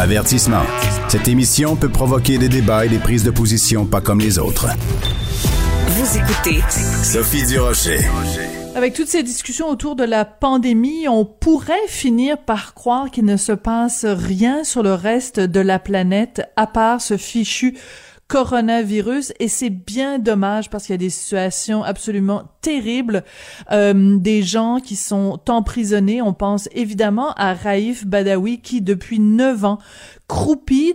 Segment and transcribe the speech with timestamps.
[0.00, 0.62] Avertissement.
[1.08, 4.66] Cette émission peut provoquer des débats et des prises de position pas comme les autres.
[5.88, 6.62] Vous écoutez
[7.04, 7.98] Sophie Durocher.
[8.74, 13.36] Avec toutes ces discussions autour de la pandémie, on pourrait finir par croire qu'il ne
[13.36, 17.76] se passe rien sur le reste de la planète à part ce fichu
[18.30, 23.24] coronavirus et c'est bien dommage parce qu'il y a des situations absolument terribles,
[23.72, 26.22] euh, des gens qui sont emprisonnés.
[26.22, 29.78] On pense évidemment à Raif Badawi qui depuis neuf ans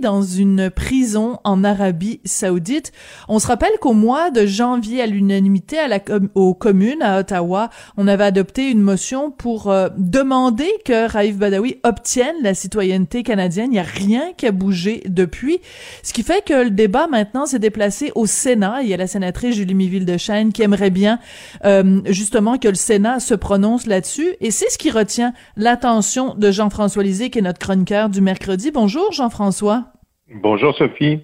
[0.01, 2.91] dans une prison en Arabie Saoudite.
[3.27, 5.99] On se rappelle qu'au mois de janvier, à l'unanimité, à la
[6.35, 11.79] aux communes à Ottawa, on avait adopté une motion pour euh, demander que Raif Badawi
[11.83, 13.67] obtienne la citoyenneté canadienne.
[13.71, 15.59] Il n'y a rien qui a bougé depuis,
[16.03, 18.83] ce qui fait que le débat maintenant s'est déplacé au Sénat.
[18.83, 21.19] Il y a la sénatrice Julie Miville de Chêne qui aimerait bien
[21.65, 26.51] euh, justement que le Sénat se prononce là-dessus, et c'est ce qui retient l'attention de
[26.51, 28.71] Jean-François Lisée, qui est notre chroniqueur du mercredi.
[28.71, 29.85] Bonjour Jean françois
[30.29, 31.21] Bonjour Sophie.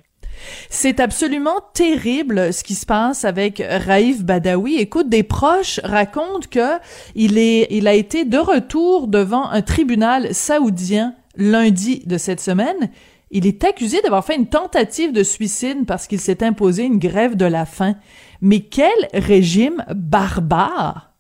[0.70, 4.78] C'est absolument terrible ce qui se passe avec Raif Badawi.
[4.78, 6.80] Écoute, des proches racontent que
[7.16, 12.90] il est, il a été de retour devant un tribunal saoudien lundi de cette semaine.
[13.32, 17.38] Il est accusé d'avoir fait une tentative de suicide parce qu'il s'est imposé une grève
[17.38, 17.96] de la faim.
[18.42, 21.14] Mais quel régime barbare!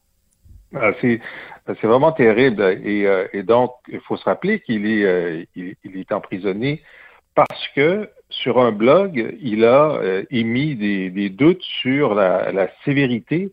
[0.76, 0.92] Ah,
[1.68, 2.62] c'est vraiment terrible.
[2.84, 6.82] Et, euh, et donc, il faut se rappeler qu'il est, euh, il, est emprisonné
[7.36, 12.70] parce que sur un blog, il a euh, émis des, des, doutes sur la, la
[12.86, 13.52] sévérité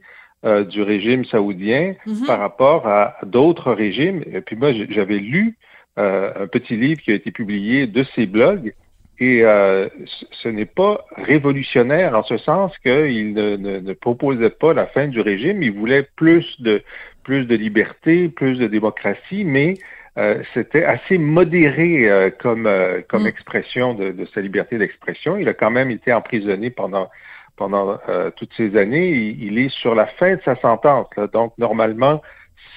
[0.70, 2.26] du régime saoudien mm-hmm.
[2.26, 4.22] par rapport à d'autres régimes.
[4.32, 5.56] Et puis moi, j'avais lu
[5.96, 8.72] un petit livre qui a été publié de ces blogs.
[9.20, 9.88] Et euh,
[10.30, 15.08] ce n'est pas révolutionnaire en ce sens qu'il ne, ne, ne, proposait pas la fin
[15.08, 16.82] du régime, il voulait plus de,
[17.28, 19.74] plus de liberté, plus de démocratie, mais
[20.16, 23.34] euh, c'était assez modéré euh, comme, euh, comme mm.
[23.34, 25.36] expression de, de, sa liberté d'expression.
[25.36, 27.10] Il a quand même été emprisonné pendant,
[27.56, 27.98] pendant
[28.36, 29.10] toutes ces années.
[29.10, 31.08] Il, est sur la fin de sa sentence.
[31.18, 31.26] Là.
[31.26, 32.22] Donc, normalement,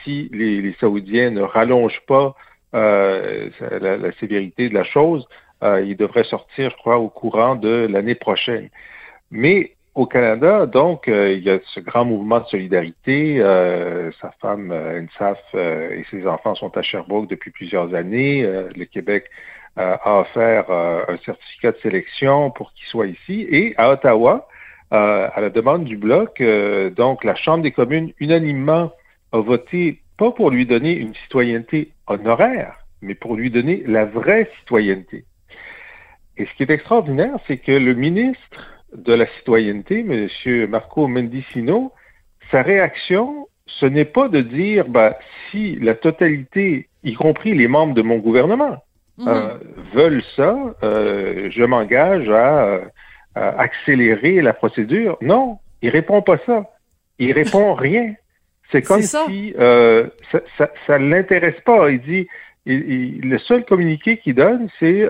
[0.04, 2.36] si les, les, Saoudiens ne rallongent pas
[2.74, 5.26] la, la, sévérité de la chose,
[5.64, 8.70] il devrait sortir, je crois, au courant de l'année prochaine.
[9.30, 13.40] Mais au Canada, donc, euh, il y a ce grand mouvement de solidarité.
[13.40, 18.44] Euh, sa femme, euh, Nsaf, et ses enfants sont à Sherbrooke depuis plusieurs années.
[18.44, 19.26] le Québec
[19.78, 23.48] a offert un certificat de sélection pour qu'il soit ici.
[23.50, 24.48] Et à Ottawa,
[24.92, 26.42] à la demande du Bloc,
[26.96, 28.92] donc, la Chambre des communes, unanimement,
[29.32, 34.50] a voté pas pour lui donner une citoyenneté honoraire, mais pour lui donner la vraie
[34.60, 35.26] citoyenneté.
[36.38, 40.70] Et ce qui est extraordinaire, c'est que le ministre de la citoyenneté, M.
[40.70, 41.92] Marco Mendicino,
[42.52, 45.18] sa réaction, ce n'est pas de dire bah,
[45.50, 48.84] si la totalité, y compris les membres de mon gouvernement,
[49.18, 49.28] mhm.
[49.28, 49.58] euh,
[49.94, 52.82] veulent ça, euh, je m'engage à,
[53.34, 55.18] accélérer la procédure.
[55.22, 56.70] Non, il répond pas ça.
[57.18, 58.14] Il répond rien.
[58.72, 60.08] C'est comme si euh,
[60.58, 61.92] ça ne l'intéresse pas.
[61.92, 62.28] Il dit,
[62.66, 65.08] le seul communiqué qu'il donne, c'est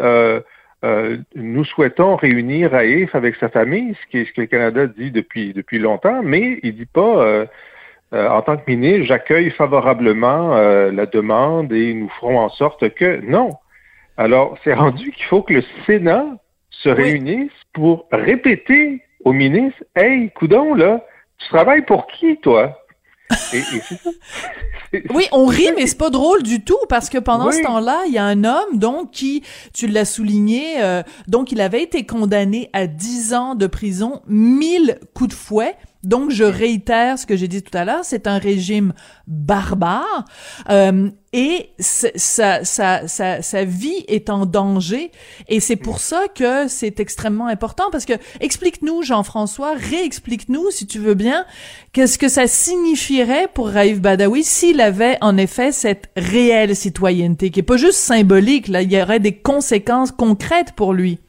[0.83, 5.11] euh, nous souhaitons réunir Raif avec sa famille, ce, qui ce que le Canada dit
[5.11, 7.45] depuis, depuis longtemps, mais il dit pas, euh,
[8.13, 10.55] euh, en tant que ministre, j'accueille favorablement
[10.91, 13.51] la demande et nous ferons en sorte que non.
[14.17, 16.25] Alors, c'est rendu qu'il faut que le Sénat
[16.71, 21.05] se réunisse pour répéter au ministre, hey, coudon, là,
[21.37, 22.77] tu travailles pour qui, toi?
[25.13, 28.13] Oui, on rit, mais c'est pas drôle du tout parce que pendant ce temps-là, il
[28.13, 29.43] y a un homme donc qui,
[29.73, 34.99] tu l'as souligné, euh, donc il avait été condamné à 10 ans de prison, 1000
[35.13, 35.75] coups de fouet.
[36.03, 38.93] Donc, je réitère ce que j'ai dit tout à l'heure, c'est un régime
[39.27, 40.25] barbare
[40.69, 45.11] euh, et sa, sa, sa, sa, vie est en danger.
[45.47, 50.99] Et c'est pour ça que c'est extrêmement important parce que explique-nous, Jean-François, réexplique-nous, si tu
[50.99, 51.45] veux bien,
[51.93, 57.59] qu'est-ce que ça signifierait pour Raif Badawi s'il avait en effet cette réelle citoyenneté, qui
[57.61, 61.19] est pas juste symbolique, là, il y aurait des conséquences concrètes pour lui.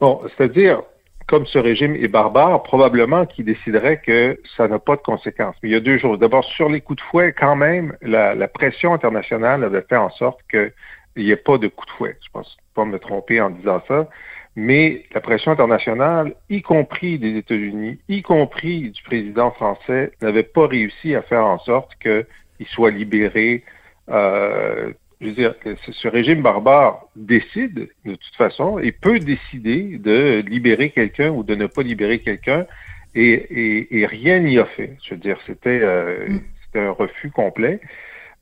[0.00, 0.82] Bon, c'est-à-dire,
[1.26, 5.56] comme ce régime est barbare, probablement qu'il déciderait que ça n'a pas de conséquences.
[5.62, 6.18] Mais il y a deux choses.
[6.18, 10.10] D'abord, sur les coups de fouet, quand même, la, la pression internationale avait fait en
[10.10, 10.72] sorte qu'il
[11.16, 12.16] n'y ait pas de coups de fouet.
[12.24, 14.08] Je pense pas me tromper en disant ça.
[14.54, 20.66] Mais la pression internationale, y compris des États-Unis, y compris du président français, n'avait pas
[20.66, 23.64] réussi à faire en sorte qu'il soit libéré
[24.08, 25.54] euh, je veux dire,
[25.92, 31.54] ce régime barbare décide de toute façon et peut décider de libérer quelqu'un ou de
[31.54, 32.66] ne pas libérer quelqu'un
[33.14, 34.96] et, et, rien n'y a fait.
[35.02, 36.78] Je veux dire, c'était euh, mm.
[36.78, 37.80] un refus complet.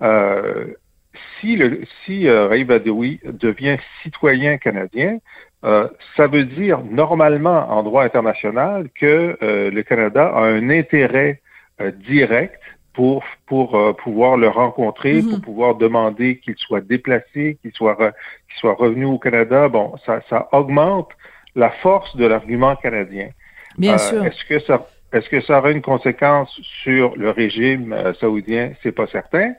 [0.02, 0.66] Euh,
[1.40, 5.18] si, le, si euh, Raif Badawi devient citoyen canadien,
[5.64, 11.40] euh, ça veut dire normalement en droit international que euh, le Canada a un intérêt
[11.80, 12.60] euh, direct
[12.94, 15.40] pour pour pouvoir le rencontrer, pour mhm.
[15.40, 19.68] pouvoir demander qu'il soit déplacé, qu'il soit qu'il soit revenu au Canada.
[19.68, 21.10] Bon, ça ça augmente
[21.54, 23.28] la force de l'argument canadien.
[23.78, 24.24] Bien sûr.
[24.24, 26.50] Est-ce que ça est-ce que ça aura une conséquence
[26.82, 28.72] sur le régime saoudien?
[28.82, 29.52] C'est pas certain.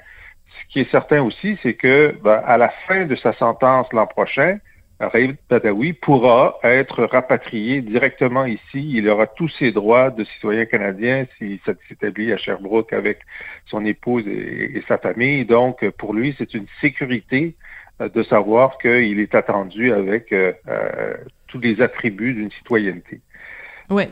[0.47, 4.07] Ce qui est certain aussi, c'est que ben, à la fin de sa sentence l'an
[4.07, 4.57] prochain,
[4.99, 8.91] Raif Badawi pourra être rapatrié directement ici.
[8.93, 11.59] Il aura tous ses droits de citoyen canadien s'il
[11.89, 13.19] s'établit à Sherbrooke avec
[13.65, 15.43] son épouse et, sa famille.
[15.45, 17.55] Donc, pour lui, c'est une sécurité
[18.01, 21.15] euh, de savoir qu'il est attendu avec euh, euh,
[21.47, 23.19] tous les attributs d'une citoyenneté.
[23.89, 24.05] Oui.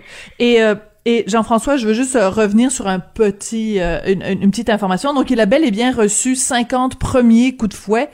[1.05, 5.13] Et Jean-François, je veux juste euh, revenir sur un petit, euh, une, petite information.
[5.13, 8.09] Donc, il a bel et bien reçu 50 premiers coups de fouet,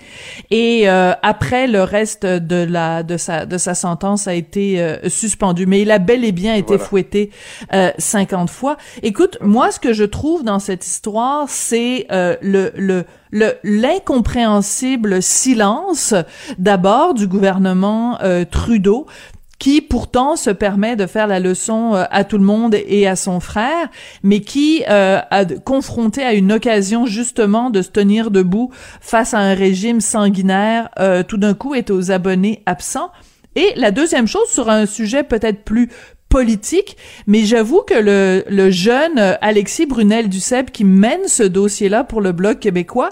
[0.49, 5.67] et euh, après le reste de la de sa de sa sentence a été suspendu.
[5.67, 7.29] Mais il a bel et bien été fouetté
[7.97, 8.77] 50 fois.
[9.03, 16.13] Écoute, moi, ce que je trouve dans cette histoire, c'est le le le l'incompréhensible silence
[16.57, 18.17] d'abord du gouvernement
[18.51, 19.05] Trudeau
[19.59, 23.15] qui pourtant se permet de faire la leçon euh, à tout le monde et à
[23.15, 23.89] son frère,
[24.23, 28.71] mais qui euh, a confronté à une occasion justement de se tenir debout
[29.01, 33.11] face à un régime sanguinaire, euh, tout d'un coup est aux abonnés absents.
[33.55, 35.89] Et la deuxième chose, sur un sujet peut-être plus
[36.29, 36.95] politique,
[37.27, 42.31] mais j'avoue que le, le jeune Alexis Brunel Duceppe qui mène ce dossier-là pour le
[42.31, 43.09] Bloc québécois,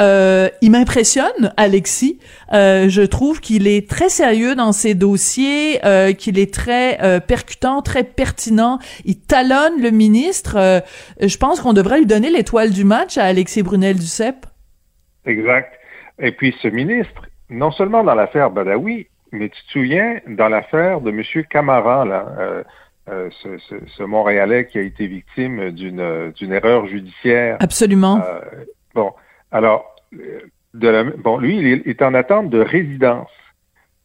[0.00, 2.18] euh, il m'impressionne, Alexis.
[2.52, 7.20] Euh, je trouve qu'il est très sérieux dans ses dossiers, euh, qu'il est très euh,
[7.20, 8.78] percutant, très pertinent.
[9.04, 10.56] Il talonne le ministre.
[10.56, 10.80] Euh,
[11.20, 14.46] je pense qu'on devrait lui donner l'étoile du match à Alexis Brunel Duceppe.
[15.24, 15.72] Exact.
[16.20, 21.00] Et puis ce ministre, non seulement dans l'affaire Badawi, mais tu te souviens, dans l'affaire
[21.00, 21.22] de M.
[21.48, 22.62] Camara, là, euh,
[23.08, 27.56] euh, ce, ce, ce, Montréalais qui a été victime d'une erreur judiciaire?
[27.60, 28.20] Absolument.
[28.22, 28.40] Euh,
[28.94, 29.12] bon,
[29.50, 29.96] alors,
[30.74, 33.30] de la, bon, lui, il est en attente de résidence.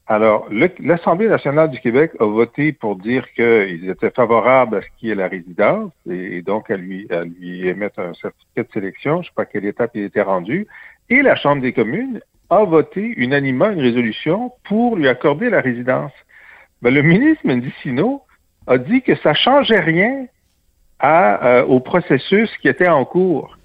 [0.05, 0.47] Alors,
[0.79, 5.15] l'Assemblée nationale du Québec a voté pour dire qu'ils étaient favorables à ce qui est
[5.15, 9.15] la résidence et, donc à lui, à lui émettre un certificat de sélection.
[9.15, 10.67] Je ne sais pas à quelle étape il était rendu.
[11.09, 12.19] Et la Chambre des communes
[12.49, 16.11] a voté unanimement une résolution pour lui accorder la résidence.
[16.81, 18.21] Ben, le ministre Mendicino
[18.67, 20.27] a dit que ça changeait rien
[20.99, 23.57] à, euh, au processus qui était en cours.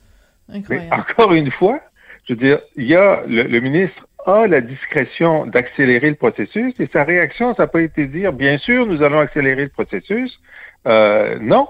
[0.71, 1.81] Mais encore une fois,
[2.25, 6.89] je veux dire, il y a le, ministre a la discrétion d'accélérer le processus et
[6.93, 10.39] sa réaction, ça n'a pas été de dire bien sûr nous allons accélérer le processus.
[10.87, 11.69] Euh, non,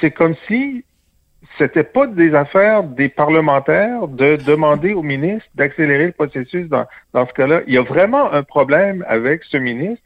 [0.00, 0.84] c'est comme si
[1.56, 7.26] c'était pas des affaires des parlementaires de demander au ministre d'accélérer le processus dans, dans
[7.26, 7.62] ce cas-là.
[7.66, 10.04] Il y a vraiment un problème avec ce ministre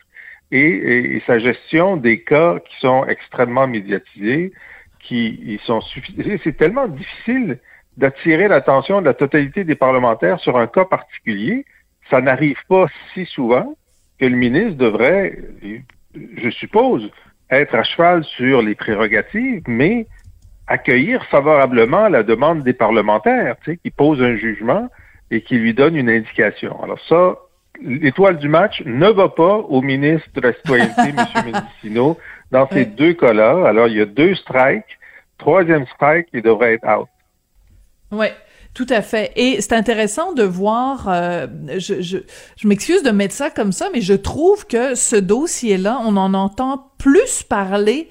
[0.51, 4.53] et, et, sa gestion des cas qui sont extrêmement médiatisés,
[5.01, 6.23] qui ils sont suffisants.
[6.45, 7.59] C'est tellement difficile
[7.97, 11.65] d'attirer l'attention de la totalité des parlementaires sur un cas particulier.
[12.11, 13.75] Ça n'arrive pas si souvent
[14.19, 15.39] que le ministre devrait,
[16.15, 17.11] je suppose,
[17.51, 20.07] être à cheval sur les prérogatives, mais
[20.73, 24.89] accueillir favorablement la demande des parlementaires, tu sais, qui posent un jugement
[25.31, 26.83] et qui lui donnent une indication.
[26.83, 27.37] Alors ça,
[27.83, 31.53] l'étoile du match ne va pas au ministre de la Citoyenneté, M.
[31.53, 32.19] Mendicino,
[32.51, 33.67] dans ces deux cas-là.
[33.67, 34.99] Alors, il y a deux strikes.
[35.37, 37.09] Troisième strike, il devrait être out.
[38.11, 38.29] Oui.
[38.75, 39.33] Tout à fait.
[39.37, 42.19] Et c'est intéressant de voir, euh, je, je,
[42.57, 46.33] je m'excuse de mettre ça comme ça, mais je trouve que ce dossier-là, on en
[46.33, 48.09] entend plus parler.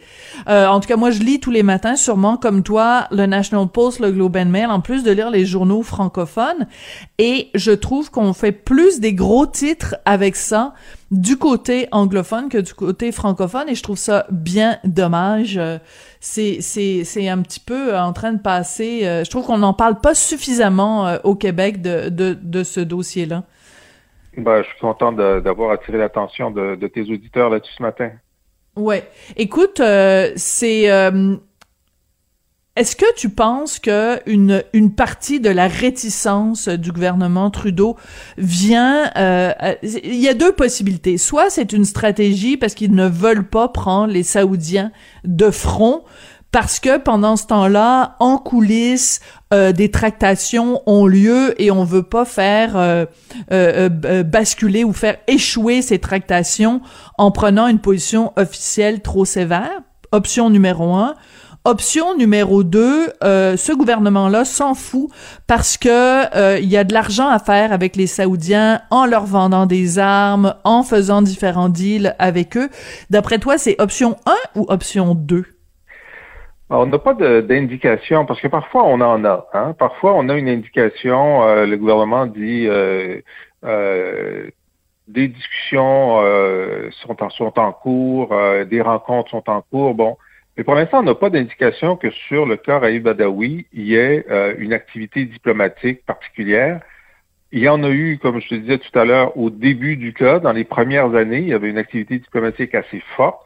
[0.49, 3.69] Euh, en tout cas, moi, je lis tous les matins, sûrement comme toi, le National
[3.69, 6.67] Post, le Globe and Mail, en plus de lire les journaux francophones.
[7.17, 10.73] Et je trouve qu'on fait plus des gros titres avec ça
[11.09, 13.69] du côté anglophone que du côté francophone.
[13.69, 15.57] Et je trouve ça bien dommage.
[15.57, 15.77] Euh,
[16.19, 19.07] c'est c'est c'est un petit peu en train de passer.
[19.07, 23.43] Euh, je trouve qu'on n'en parle pas suffisamment au Québec de de, de ce dossier-là.
[24.35, 28.11] Ben, je suis content d'avoir attiré l'attention de, de, tes auditeurs là-dessus ce matin.
[28.81, 29.09] Ouais.
[29.37, 30.89] Écoute, euh, c'est
[32.77, 37.97] est-ce que tu penses que une, une partie de la réticence du gouvernement Trudeau
[38.37, 39.51] vient euh,
[39.83, 41.17] il y a deux possibilités.
[41.17, 44.93] Soit c'est une stratégie parce qu'ils ne veulent pas prendre les Saoudiens
[45.25, 46.05] de front
[46.51, 49.21] parce que pendant ce temps-là, en coulisses,
[49.53, 53.05] euh, des tractations ont lieu et on veut pas faire euh,
[53.51, 56.81] euh, basculer ou faire échouer ces tractations
[57.17, 59.81] en prenant une position officielle trop sévère.
[60.11, 61.15] Option numéro un.
[61.63, 65.09] Option numéro deux, euh, ce gouvernement-là s'en fout
[65.45, 69.27] parce que euh, il y a de l'argent à faire avec les Saoudiens en leur
[69.27, 72.69] vendant des armes, en faisant différents deals avec eux.
[73.11, 75.45] D'après toi, c'est option 1 ou option 2?
[76.73, 79.45] On n'a pas d'indication, parce que parfois on en a.
[79.53, 79.75] Hein?
[79.77, 83.19] Parfois on a une indication, euh, le gouvernement dit euh,
[83.65, 84.49] euh,
[85.09, 86.21] des discussions
[86.91, 88.33] sont, en, sont en cours,
[88.69, 89.95] des rencontres sont en cours.
[89.95, 90.15] Bon,
[90.55, 93.95] mais pour l'instant, on n'a pas d'indication que sur le cas Raïb Badawi, il y
[93.95, 94.25] ait
[94.57, 96.79] une activité diplomatique particulière.
[97.51, 100.13] Il y en a eu, comme je te disais tout à l'heure, au début du
[100.13, 103.45] cas, dans les premières années, il y avait une activité diplomatique assez forte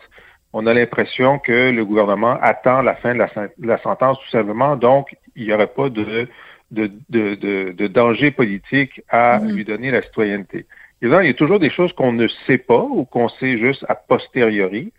[0.58, 3.20] on a l'impression que le gouvernement attend la fin de
[3.68, 6.30] la, sentence tout simplement, donc il n'y aurait pas de,
[6.72, 9.54] de, danger politique à mm-hmm.
[9.54, 10.66] lui donner la citoyenneté.
[11.02, 13.58] Et là, il y a toujours des choses qu'on ne sait pas ou qu'on sait
[13.58, 14.94] juste a posteriori.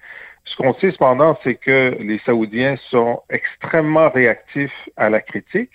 [0.44, 5.70] Ce qu'on sait cependant, c'est que les Saoudiens sont extrêmement réactifs à la critique.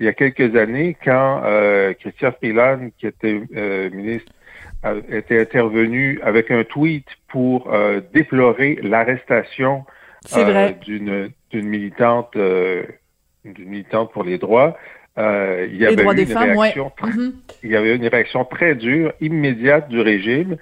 [0.00, 4.32] Il y a quelques années, quand euh, Christian Freeland, qui était euh, ministre
[5.10, 9.84] était intervenu avec un tweet pour euh, déplorer l'arrestation
[10.36, 12.82] euh, d'une d'une militante euh,
[13.44, 14.76] d'une militante pour les droits.
[15.16, 17.32] il y avait eu une réaction mm-hmm.
[17.62, 20.56] il y avait une réaction très dure, immédiate du régime,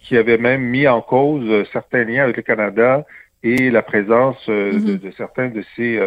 [0.00, 3.04] qui avait même mis en cause certains liens avec le Canada
[3.42, 4.98] et la présence mm-hmm.
[4.98, 5.98] de, certains de ces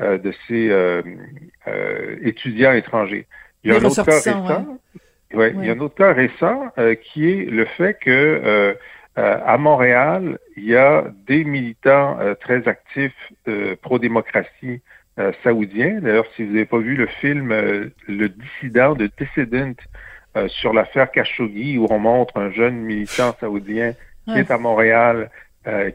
[0.00, 0.62] de ces
[2.22, 3.26] étudiants étrangers.
[3.62, 4.46] Il y a un autre cas récent.
[4.46, 5.00] Ouais,
[5.32, 8.74] Il y a un autre cas récent euh, qui est le fait que euh,
[9.18, 13.32] euh, à Montréal, il y a des militants très actifs
[13.80, 14.82] pro-démocratie
[15.42, 16.00] saoudiens.
[16.02, 19.74] D'ailleurs, si vous n'avez pas vu le film Le dissident de Dissident
[20.48, 23.94] sur l'affaire Khashoggi, où on montre un jeune militant saoudien
[24.26, 25.30] qui est à Montréal,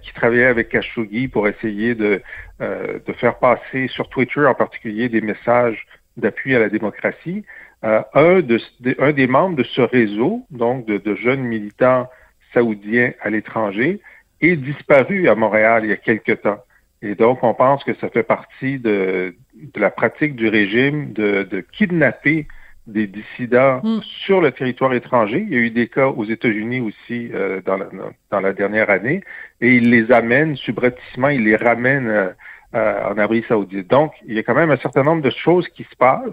[0.02, 2.24] qui travaillait avec Khashoggi pour essayer de,
[2.60, 5.86] de faire passer sur Twitter en particulier des messages
[6.18, 7.46] d'appui à la démocratie.
[7.84, 8.60] Euh, un, de,
[9.00, 12.08] un des membres de ce réseau, donc de, jeunes militants
[12.54, 14.00] saoudiens à l'étranger,
[14.42, 16.60] est disparu à Montréal il y a quelque temps.
[17.02, 21.44] Et donc, on pense que ça fait partie de, de la pratique du régime de,
[21.50, 22.48] de kidnapper
[22.88, 24.02] des dissidents mm.
[24.26, 25.44] sur le territoire étranger.
[25.48, 27.88] Il y a eu des cas aux États-Unis aussi euh, dans, la,
[28.30, 29.24] dans, la, dernière année,
[29.60, 33.90] et ils les amènent subrepticement, ils les ramènent euh, en Arabie saoudite.
[33.90, 36.30] Donc, il y a quand même un certain nombre de choses qui se passent.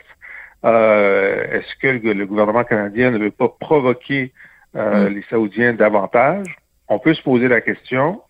[0.64, 4.32] Euh, est-ce que le, gouvernement canadien ne veut pas provoquer
[4.74, 5.14] euh, mm.
[5.14, 6.56] les Saoudiens davantage?
[6.88, 8.20] On peut se poser la question,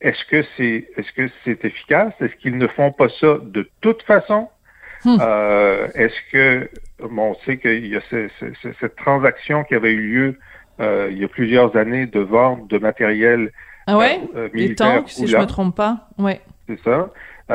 [0.00, 2.12] est-ce que c'est est-ce que c'est efficace?
[2.20, 4.48] Est-ce qu'ils ne font pas ça de toute façon?
[5.04, 5.18] Mm.
[5.20, 6.70] Euh, est-ce que
[7.00, 8.00] bon, on sait qu'il y a
[8.80, 10.38] cette transaction qui avait eu lieu
[11.10, 13.50] il y a plusieurs années de vente de matériel
[13.88, 14.20] ah ouais?
[14.52, 16.08] Les tanks, si je me trompe pas.
[16.18, 16.40] Ouais.
[16.68, 17.10] C'est ça.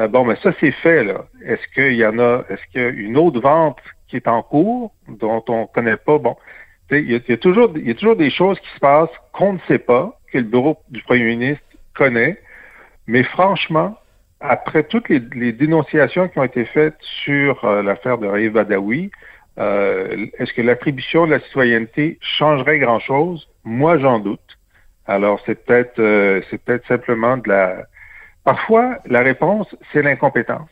[0.07, 1.25] bon, mais ça, c'est fait, là.
[1.45, 3.77] Est-ce qu'il y en a, est-ce qu'il y a une autre vente
[4.13, 6.19] qui est en cours, dont on ne connaît pas.
[6.19, 6.35] Bon,
[6.91, 9.59] il y, a, toujours, il y a toujours des choses qui se passent qu'on ne
[9.67, 11.63] sait pas, que le bureau du premier ministre
[11.95, 12.39] connaît.
[13.07, 13.97] Mais franchement,
[14.39, 15.19] après toutes les,
[15.51, 19.09] dénonciations qui ont été faites sur euh, l'affaire de Raïf Badawi,
[19.57, 23.49] euh, est-ce que l'attribution de la citoyenneté changerait grand-chose?
[23.63, 24.59] Moi, j'en doute.
[25.07, 27.87] Alors, c'est peut-être euh, c'est peut-être simplement de la...
[28.43, 30.69] Parfois, la réponse, c'est l'incompétence.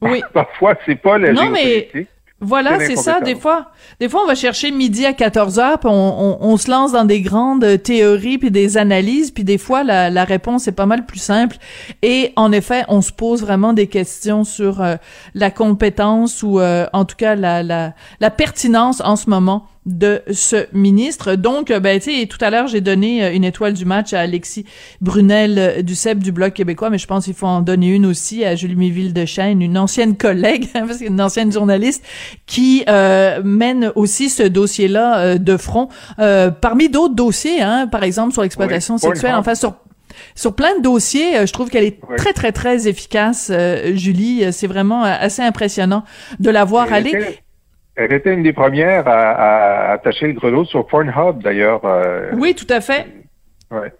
[0.00, 0.22] Oui.
[0.32, 2.08] Parfois, c'est pas la non, géopolitique.
[2.40, 3.20] Voilà, c'est ça.
[3.20, 6.70] Des fois, des fois, on va chercher midi à 14 heures, puis on, on, se
[6.70, 10.72] lance dans des grandes théories puis des analyses, puis des fois, la, la, réponse est
[10.72, 11.56] pas mal plus simple.
[12.02, 14.96] Et en effet, on se pose vraiment des questions sur euh,
[15.34, 20.20] la compétence ou, euh, en tout cas, la, la, la pertinence en ce moment de
[20.32, 21.36] ce ministre.
[21.36, 24.12] Donc, euh, ben, tu sais, tout à l'heure, j'ai donné euh, une étoile du match
[24.12, 24.66] à Alexis
[25.00, 28.04] Brunel euh, du CEP du Bloc québécois, mais je pense qu'il faut en donner une
[28.04, 32.04] aussi à Julie Méville de Chêne, une ancienne collègue, parce une ancienne journaliste,
[32.46, 32.84] qui
[33.44, 39.34] mène aussi ce dossier-là de front, parmi d'autres dossiers, hein, par exemple sur l'exploitation sexuelle,
[39.36, 39.76] enfin sur
[40.34, 43.52] sur plein de dossiers, je trouve qu'elle est très, très, très efficace,
[43.92, 44.44] Julie.
[44.50, 46.04] C'est vraiment assez impressionnant
[46.40, 47.38] de la voir aller.
[47.96, 51.84] Elle était une des premières à, attacher le grelot sur Pornhub, d'ailleurs.
[51.84, 53.06] Euh, oui, tout à fait.
[53.70, 53.92] Ouais.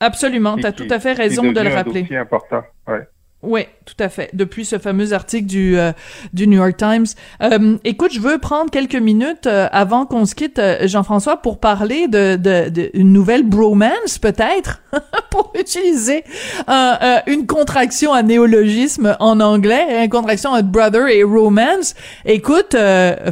[0.00, 2.06] Absolument, tu as tout à fait raison de le rappeler.
[2.08, 3.08] C'est important, ouais.
[3.40, 4.30] Oui, tout à fait.
[4.32, 5.92] Depuis ce fameux article du euh,
[6.32, 7.06] du New York Times.
[7.40, 12.08] Euh, écoute, je veux prendre quelques minutes euh, avant qu'on se quitte, Jean-François, pour parler
[12.08, 14.82] de, de, une nouvelle bromance, peut-être,
[15.30, 16.24] pour utiliser
[16.66, 21.94] une contraction à néologisme en anglais, une contraction à brother et romance.
[22.24, 22.74] Écoute,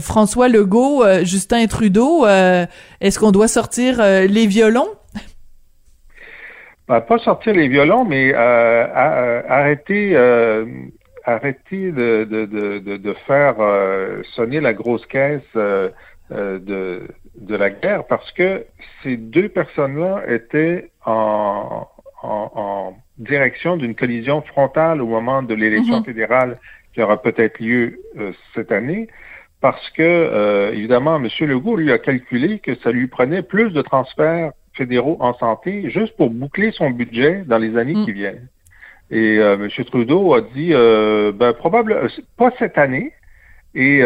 [0.00, 4.88] François Legault, Justin Trudeau, est-ce qu'on doit sortir les violons?
[6.86, 10.64] Pas sortir les violons, mais euh, euh, arrêter, euh,
[11.24, 13.56] arrêter de, de, de, faire
[14.34, 15.92] sonner la grosse caisse de,
[16.30, 18.64] de la guerre parce que
[19.02, 21.88] ces deux personnes-là étaient en,
[22.22, 26.04] en, direction d'une collision frontale au moment de l'élection mm-hmm.
[26.04, 26.58] fédérale
[26.92, 27.98] qui aura peut-être lieu
[28.54, 29.08] cette année
[29.60, 31.28] parce que, euh, évidemment, M.
[31.40, 36.16] Legault, lui, a calculé que ça lui prenait plus de transferts fédéraux en santé juste
[36.16, 38.04] pour boucler son budget dans les années mm.
[38.04, 38.48] qui viennent.
[39.10, 39.84] Et euh, M.
[39.84, 43.12] Trudeau a dit, euh, ben, probablement, pas cette année,
[43.74, 44.02] et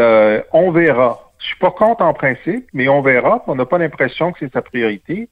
[0.53, 1.31] on verra.
[1.39, 3.43] Je suis pas contre en principe, mais on verra.
[3.47, 5.29] On n'a pas l'impression que c'est sa priorité.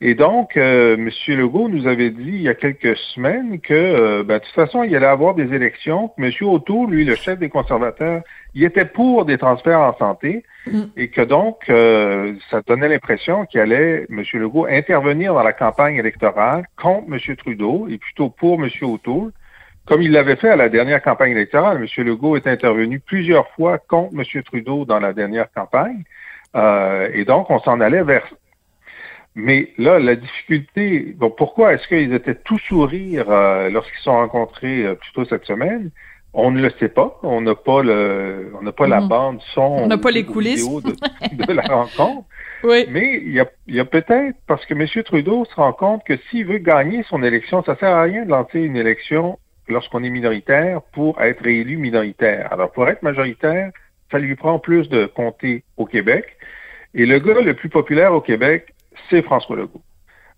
[0.00, 1.10] Et donc, euh, M.
[1.28, 4.82] Legault nous avait dit il y a quelques semaines que, euh, ben, de toute façon,
[4.82, 6.10] il allait avoir des élections.
[6.18, 6.30] M.
[6.40, 8.22] O'Toole, lui, le chef des conservateurs,
[8.54, 10.82] il était pour des transferts en santé mm.
[10.96, 14.22] et que donc, euh, ça donnait l'impression qu'il allait, M.
[14.34, 17.36] Legault, intervenir dans la campagne électorale contre M.
[17.36, 18.70] Trudeau et plutôt pour M.
[18.82, 19.32] O'Toole,
[19.86, 21.76] comme il l'avait fait à la dernière campagne électorale.
[21.76, 22.04] M.
[22.04, 24.42] Legault est intervenu plusieurs fois contre M.
[24.42, 26.04] Trudeau dans la dernière campagne.
[26.54, 28.24] et donc, on s'en allait vers
[29.34, 34.12] mais là, la difficulté, bon, pourquoi est-ce qu'ils étaient tout sourire euh, lorsqu'ils se sont
[34.12, 35.90] rencontrés euh, plus tôt cette semaine?
[36.36, 37.18] On ne le sait pas.
[37.22, 39.08] On n'a pas le, on n'a pas la mhm.
[39.08, 39.62] bande son.
[39.62, 40.68] On n'a pas les coulisses
[41.32, 42.24] de, la rencontre.
[42.64, 42.86] oui.
[42.90, 44.86] Mais il y a, il y a peut-être parce que M.
[45.04, 48.30] Trudeau se rend compte que s'il veut gagner son élection, ça sert à rien de
[48.30, 49.38] lancer une élection
[49.68, 52.52] lorsqu'on est minoritaire pour être réélu minoritaire.
[52.52, 53.70] Alors pour être majoritaire,
[54.10, 56.36] ça lui prend plus de comtés au Québec.
[56.94, 58.74] Et le gars le plus populaire au Québec,
[59.08, 59.82] c'est François Legault.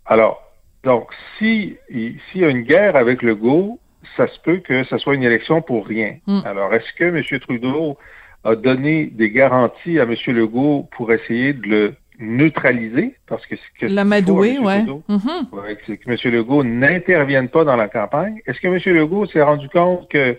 [0.04, 0.42] Alors,
[0.84, 3.80] donc, si s'il y a une guerre avec Legault,
[4.16, 6.16] ça se peut que ce soit une élection pour rien.
[6.26, 6.40] Hmm.
[6.44, 7.40] Alors, est-ce que M.
[7.40, 7.98] Trudeau
[8.44, 10.14] a donné des garanties à M.
[10.28, 13.16] Legault pour essayer de le neutraliser?
[13.26, 14.82] Parce que, que L'amadouer, ouais.
[14.82, 15.50] Mm-hmm.
[15.52, 16.32] ouais c'est que M.
[16.32, 18.40] Legault n'intervienne pas dans la campagne.
[18.46, 18.96] Est-ce que M.
[18.96, 20.38] Legault s'est rendu compte que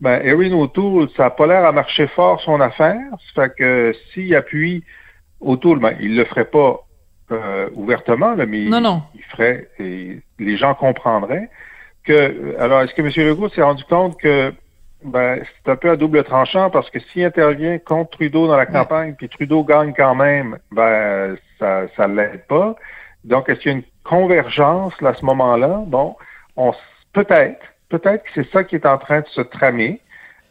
[0.00, 3.00] ben, Erin O'Toole, ça n'a pas l'air à marcher fort son affaire?
[3.34, 4.82] Ça fait que s'il appuie
[5.40, 6.80] O'Toole, ben, il le ferait pas
[7.30, 8.68] euh, ouvertement, mais
[9.14, 11.48] Il, ferait, et les gens comprendraient
[12.04, 13.28] que, alors, est-ce que M.
[13.28, 14.52] Legault s'est rendu compte que
[15.04, 18.66] ben, c'est un peu à double tranchant parce que s'il intervient contre Trudeau dans la
[18.66, 22.74] campagne, puis Trudeau gagne quand même, ben, ça, ça l'aide pas.
[23.24, 25.82] Donc, est-ce qu'il y a une convergence là, à ce moment-là?
[25.86, 26.16] Bon,
[26.56, 26.72] on
[27.12, 30.00] peut-être, peut-être que c'est ça qui est en train de se tramer.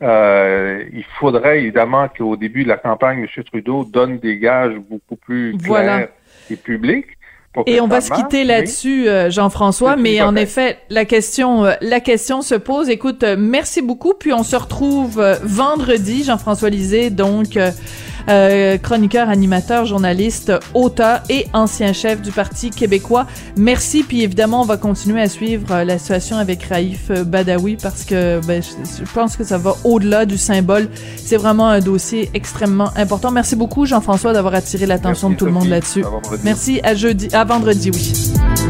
[0.01, 3.43] Euh, il faudrait évidemment qu'au début de la campagne, M.
[3.43, 6.09] Trudeau donne des gages beaucoup plus clairs
[6.49, 7.05] et public.
[7.67, 11.99] Et on va se quitter là-dessus, euh, Jean-François, mais en effet, la question, euh, la
[11.99, 12.89] question se pose.
[12.89, 17.57] Écoute, euh, merci beaucoup, puis on se retrouve vendredi, Jean-François Lisée, donc
[18.29, 23.25] euh, chroniqueur, animateur, journaliste, auteur et ancien chef du Parti québécois.
[23.57, 27.77] Merci, puis évidemment, on va continuer à suivre euh, la situation avec Raif euh, Badawi
[27.81, 30.89] parce que ben, je, pense que ça va au-delà du symbole.
[31.17, 33.31] C'est vraiment un dossier extrêmement important.
[33.31, 36.03] Merci beaucoup, Jean-François, d'avoir attiré l'attention de tout le monde là-dessus.
[36.43, 38.62] Merci, à jeudi, à vendredi, oui.